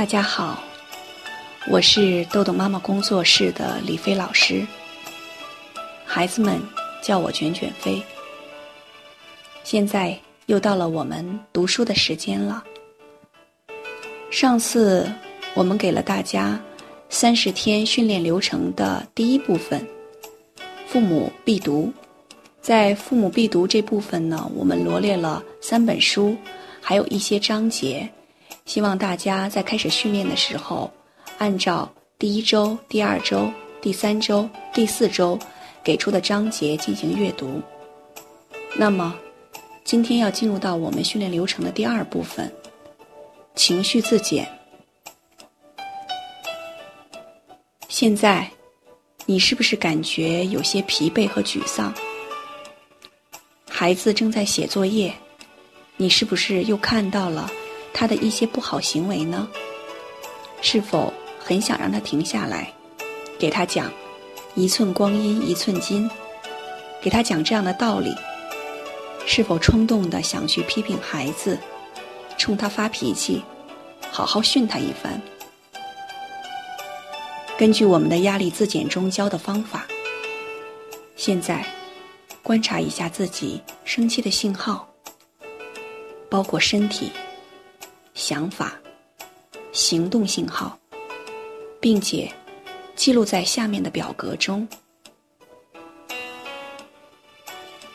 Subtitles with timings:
[0.00, 0.58] 大家好，
[1.68, 4.66] 我是豆豆妈妈工作室的李飞老师。
[6.06, 6.58] 孩子们
[7.02, 8.02] 叫我卷卷飞。
[9.62, 12.64] 现在又到了我们读书的时间了。
[14.30, 15.06] 上次
[15.52, 16.58] 我们给了大家
[17.10, 19.86] 三十天训练流程的第一部分，
[20.86, 21.92] 父母必读。
[22.62, 26.34] 在父母必读这部分呢，我们罗列了三本书，
[26.80, 28.08] 还有一些章节。
[28.70, 30.88] 希望大家在开始训练的时候，
[31.38, 33.50] 按照第一周、第二周、
[33.82, 35.36] 第三周、第四周
[35.82, 37.60] 给出的章节进行阅读。
[38.76, 39.12] 那么，
[39.82, 42.48] 今天要进入到我们训练流程的第二部分——
[43.56, 44.48] 情绪自检。
[47.88, 48.48] 现在，
[49.26, 51.92] 你是不是感觉有些疲惫和沮丧？
[53.68, 55.12] 孩子正在写作业，
[55.96, 57.50] 你是不是又看到了？
[57.92, 59.48] 他的一些不好行为呢？
[60.62, 62.72] 是否很想让他停下来，
[63.38, 63.90] 给他讲
[64.54, 66.10] “一寸光阴一寸金”，
[67.00, 68.14] 给他讲这样的道理？
[69.26, 71.58] 是否冲动的想去批评孩子，
[72.36, 73.42] 冲他发脾气，
[74.10, 75.20] 好好训他一番？
[77.56, 79.86] 根据我们的压力自检中教的方法，
[81.16, 81.64] 现在
[82.42, 84.88] 观察一下自己生气的信号，
[86.28, 87.10] 包括身体。
[88.14, 88.72] 想法、
[89.72, 90.78] 行动信号，
[91.80, 92.30] 并且
[92.94, 94.66] 记录在下面的表格中。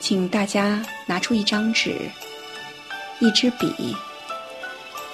[0.00, 2.10] 请大家拿出一张纸、
[3.20, 3.94] 一支笔，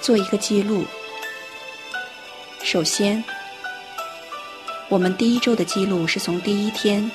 [0.01, 0.85] 做一个记录。
[2.63, 3.21] 首先，
[4.87, 7.11] 我们第一周的记录是从第一天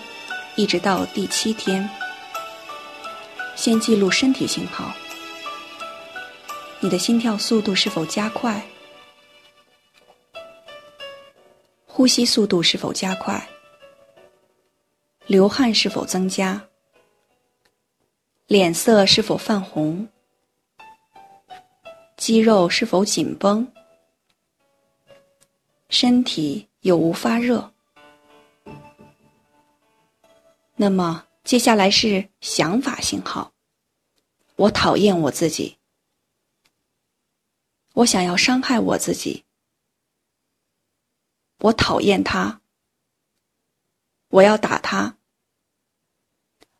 [0.56, 1.88] 一直到第七天，
[3.56, 4.92] 先记录身体信号。
[6.82, 8.66] 你的心跳速度是否加快？
[11.84, 13.46] 呼吸速度是否加快？
[15.26, 16.66] 流汗是否增加？
[18.46, 20.08] 脸色是否泛红？
[22.16, 23.70] 肌肉是否紧绷？
[25.90, 27.70] 身体有无发热？
[30.76, 33.52] 那么接下来是想法信号。
[34.56, 35.76] 我讨厌我自己。
[37.94, 39.44] 我想要伤害我自己，
[41.58, 42.60] 我讨厌他，
[44.28, 45.16] 我要打他，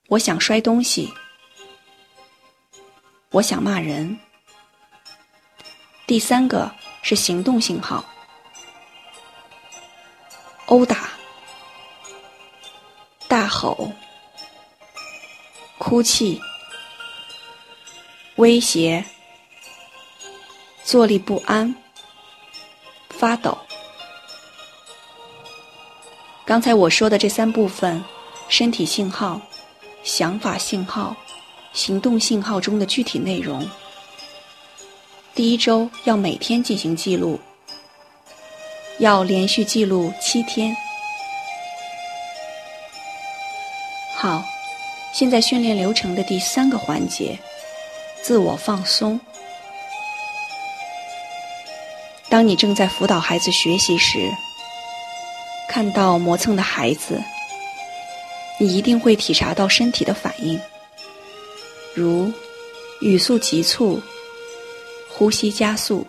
[0.09, 1.13] 我想摔东西，
[3.31, 4.19] 我想骂人。
[6.07, 8.05] 第三个是行动信号：
[10.67, 11.11] 殴打、
[13.29, 13.93] 大吼、
[15.77, 16.41] 哭泣、
[18.37, 19.05] 威胁。
[20.91, 21.73] 坐立不安，
[23.11, 23.57] 发抖。
[26.45, 28.03] 刚才我说的这三部分：
[28.49, 29.41] 身体信号、
[30.03, 31.15] 想法信号、
[31.73, 33.65] 行动信号中的具体内容，
[35.33, 37.39] 第一周要每天进行记录，
[38.99, 40.77] 要连续记录七天。
[44.17, 44.43] 好，
[45.13, 47.39] 现在训练流程的第三个环节：
[48.25, 49.21] 自我放松。
[52.31, 54.31] 当你正在辅导孩子学习时，
[55.69, 57.21] 看到磨蹭的孩子，
[58.61, 60.59] 你一定会体察到身体的反应，
[61.93, 62.33] 如
[63.01, 64.01] 语速急促、
[65.09, 66.07] 呼吸加速、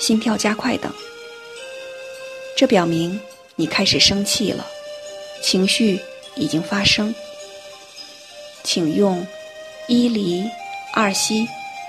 [0.00, 0.92] 心跳加快等。
[2.56, 3.18] 这表明
[3.54, 4.66] 你开始生气了，
[5.44, 6.00] 情绪
[6.34, 7.14] 已经发生。
[8.64, 9.24] 请用
[9.86, 10.44] 一离
[10.92, 11.46] 二吸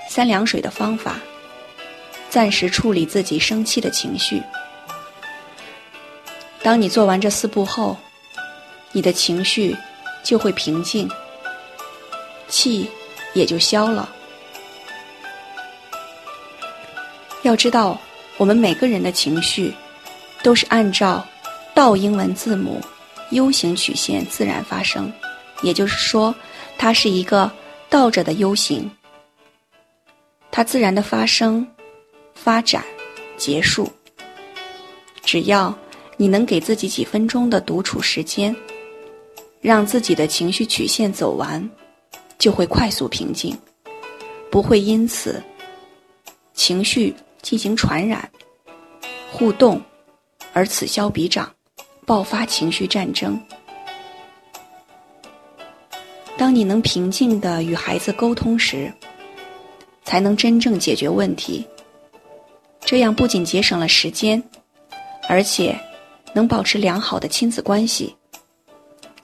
[0.08, 1.20] 三凉水的方法。
[2.32, 4.42] 暂时处理自己生气的情绪。
[6.62, 7.94] 当你做完这四步后，
[8.90, 9.76] 你的情绪
[10.22, 11.06] 就会平静，
[12.48, 12.88] 气
[13.34, 14.08] 也就消了。
[17.42, 18.00] 要知道，
[18.38, 19.74] 我们每个人的情绪
[20.42, 21.22] 都是按照
[21.74, 22.80] 倒英文字母
[23.28, 25.12] U 型曲线自然发生，
[25.60, 26.34] 也就是说，
[26.78, 27.52] 它是一个
[27.90, 28.90] 倒着的 U 型，
[30.50, 31.68] 它自然的发生。
[32.42, 32.84] 发展，
[33.36, 33.88] 结束。
[35.22, 35.72] 只要
[36.16, 38.54] 你能给自己几分钟的独处时间，
[39.60, 41.70] 让自己的情绪曲线走完，
[42.38, 43.56] 就会快速平静，
[44.50, 45.40] 不会因此
[46.52, 48.28] 情绪进行传染、
[49.30, 49.80] 互动，
[50.52, 51.48] 而此消彼长，
[52.04, 53.40] 爆发情绪战争。
[56.36, 58.92] 当你能平静的与孩子沟通时，
[60.04, 61.64] 才能真正解决问题。
[62.84, 64.42] 这样不仅节省了时间，
[65.28, 65.78] 而且
[66.34, 68.14] 能保持良好的亲子关系。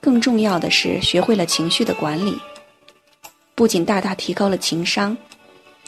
[0.01, 2.35] 更重要的是，学会了情绪的管理，
[3.53, 5.15] 不仅大大提高了情商，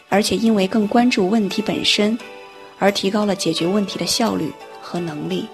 [0.09, 2.17] 而且因为更关注问题本身，
[2.77, 4.51] 而提高了解决问题的效率
[4.81, 5.47] 和能力。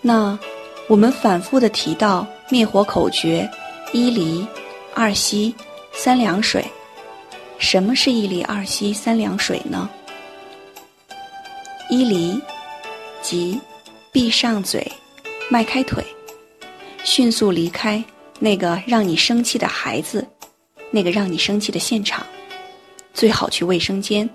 [0.00, 0.38] 那
[0.88, 3.48] 我们反复的提到灭火口诀：
[3.92, 4.46] 一离、
[4.94, 5.54] 二吸、
[5.92, 6.64] 三凉水。
[7.58, 9.88] 什么是一离、二息、三凉水呢？
[11.90, 12.40] 一离，
[13.22, 13.60] 即
[14.12, 14.90] 闭上嘴。
[15.50, 16.02] 迈开腿，
[17.04, 18.02] 迅速离开
[18.38, 20.26] 那个让你生气的孩子，
[20.90, 22.26] 那个让你生气的现场。
[23.12, 24.28] 最好去卫生间，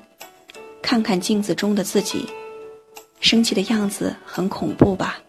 [0.83, 2.27] 看看镜子中的自己，
[3.19, 5.19] 生气的样子很恐怖吧？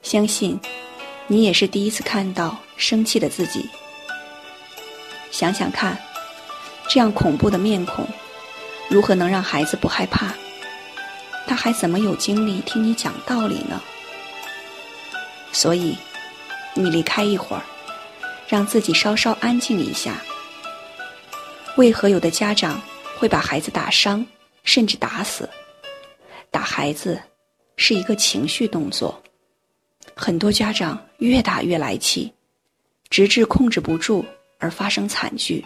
[0.00, 0.58] 相信
[1.26, 3.68] 你也是第一次看到生气的自己。
[5.32, 5.98] 想想看，
[6.92, 8.06] 这样恐怖的面孔，
[8.90, 10.34] 如何能让孩子不害怕？
[11.46, 13.80] 他还怎么有精力听你讲道理呢？
[15.52, 15.96] 所以，
[16.74, 17.62] 你离开一会儿，
[18.46, 20.22] 让自己稍稍安静一下。
[21.78, 22.78] 为何有的家长
[23.18, 24.26] 会把孩子打伤，
[24.62, 25.48] 甚至打死？
[26.50, 27.18] 打孩子
[27.78, 29.18] 是一个情绪动作，
[30.14, 32.30] 很多家长越打越来气，
[33.08, 34.22] 直至控制不住
[34.58, 35.64] 而发生惨剧。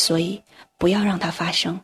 [0.00, 0.42] 所以，
[0.78, 1.78] 不要让它发生，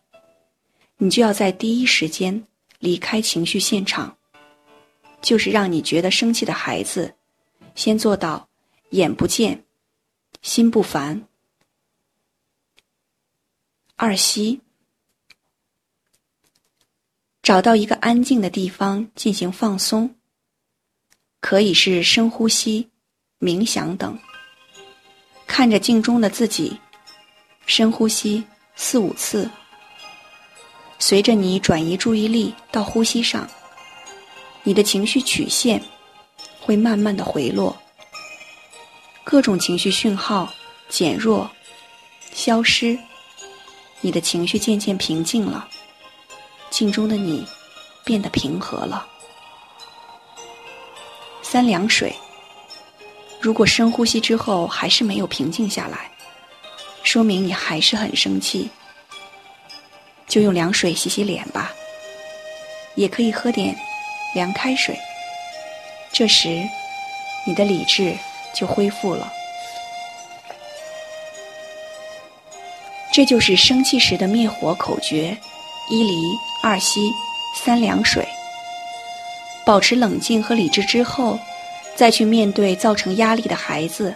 [0.96, 2.46] 你就要在第一时间
[2.78, 4.16] 离开情绪现场。
[5.22, 7.14] 就是让你觉得生气的孩子，
[7.74, 8.48] 先做到
[8.90, 9.64] 眼不见，
[10.40, 11.26] 心不烦。
[13.96, 14.60] 二息，
[17.42, 20.14] 找到一个安静的地方进行放松，
[21.40, 22.88] 可以是深呼吸、
[23.40, 24.18] 冥想等。
[25.46, 26.78] 看着镜中的自己，
[27.66, 28.42] 深呼吸
[28.76, 29.50] 四五次，
[31.00, 33.46] 随着你转移注意力到呼吸上。
[34.62, 35.82] 你的情绪曲线
[36.60, 37.76] 会慢慢的回落，
[39.24, 40.52] 各种情绪讯号
[40.88, 41.50] 减弱、
[42.32, 42.98] 消失，
[44.00, 45.68] 你的情绪渐渐平静了，
[46.70, 47.46] 镜中的你
[48.04, 49.06] 变得平和了。
[51.42, 52.14] 三凉水，
[53.40, 56.10] 如果深呼吸之后还是没有平静下来，
[57.06, 58.68] 说明你还是很生气，
[60.26, 61.72] 就用凉水洗洗脸吧，
[62.96, 63.76] 也可以喝点。
[64.34, 64.98] 凉开水，
[66.12, 66.62] 这时
[67.46, 68.14] 你的理智
[68.52, 69.32] 就恢复了。
[73.12, 75.34] 这就是生气时的灭火口诀：
[75.88, 76.12] 一离、
[76.62, 77.08] 二吸、
[77.64, 78.26] 三凉水。
[79.64, 81.38] 保持冷静和理智之后，
[81.94, 84.12] 再去面对造成压力的孩子，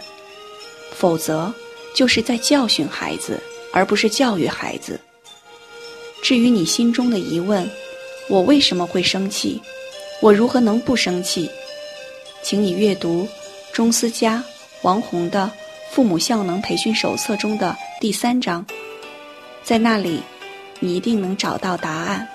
[0.93, 1.51] 否则
[1.93, 3.41] 就是在教训孩子，
[3.73, 4.99] 而不是教育孩子。
[6.21, 7.69] 至于你心中的疑问，
[8.29, 9.61] 我为什么会生气？
[10.21, 11.49] 我如何能不生气？
[12.43, 13.27] 请你阅读
[13.73, 14.43] 钟思佳、
[14.83, 15.51] 王红的
[15.93, 18.65] 《父母效能培训手册》中的第三章，
[19.63, 20.21] 在那里
[20.79, 22.27] 你一定能找到答案。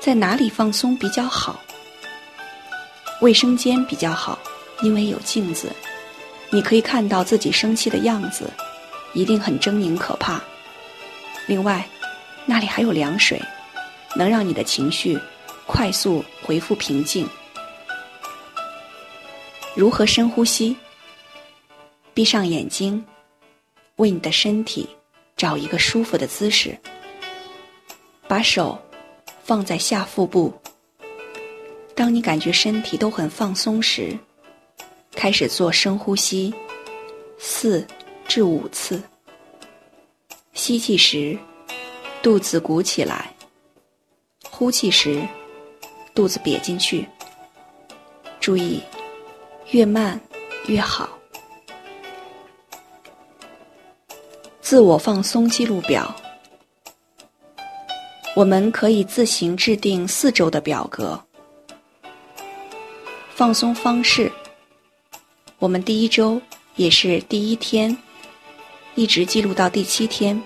[0.00, 1.60] 在哪里放松比较好？
[3.20, 4.38] 卫生间比较好，
[4.82, 5.70] 因为有镜子，
[6.50, 8.50] 你可以看到自己生气的样子，
[9.12, 10.40] 一定很狰狞可怕。
[11.46, 11.86] 另外，
[12.46, 13.40] 那里还有凉水。
[14.16, 15.18] 能让你的情绪
[15.66, 17.28] 快速恢复平静。
[19.74, 20.76] 如何深呼吸？
[22.14, 23.04] 闭上眼睛，
[23.96, 24.88] 为你的身体
[25.36, 26.78] 找一个舒服的姿势，
[28.28, 28.80] 把手
[29.42, 30.54] 放在下腹部。
[31.96, 34.16] 当你感觉身体都很放松时，
[35.14, 36.52] 开始做深呼吸，
[37.38, 37.86] 四
[38.26, 39.02] 至五次。
[40.52, 41.38] 吸气时，
[42.22, 43.32] 肚子鼓起来。
[44.50, 45.26] 呼气时，
[46.14, 47.08] 肚子瘪进去。
[48.40, 48.82] 注意，
[49.70, 50.20] 越慢
[50.66, 51.08] 越好。
[54.60, 56.14] 自我放松记录表，
[58.34, 61.22] 我们可以自行制定四周的表格。
[63.34, 64.30] 放松方式，
[65.64, 66.38] 我们第一周
[66.76, 67.96] 也是第一天，
[68.96, 70.38] 一直记录到第七天。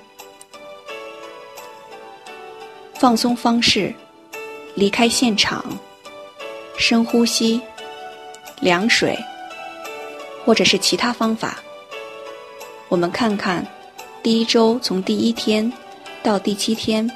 [2.94, 3.92] 放松方式：
[4.76, 5.76] 离开现场，
[6.78, 7.60] 深呼吸，
[8.60, 9.18] 凉水，
[10.44, 11.58] 或者是其他方法。
[12.88, 13.66] 我们看看
[14.22, 15.72] 第一周从第一天
[16.22, 17.10] 到第七天，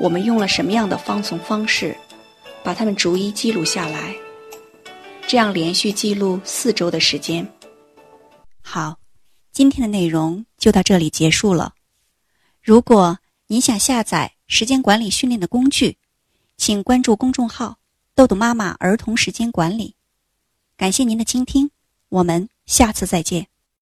[0.00, 1.94] 我们用了什么样的放松方式，
[2.62, 4.14] 把它们逐一记录下来。
[5.34, 7.44] 这样连续记录四周的时间。
[8.62, 9.00] 好，
[9.50, 11.74] 今天的内容就到这里结束了。
[12.62, 15.98] 如果你想下载时间管理训练的工具，
[16.56, 17.78] 请关注公众号
[18.14, 19.96] “豆豆妈妈儿童时间管理”。
[20.78, 21.68] 感谢您的倾听，
[22.10, 23.48] 我们下次再见。